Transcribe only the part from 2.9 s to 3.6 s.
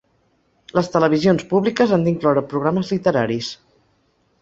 literaris.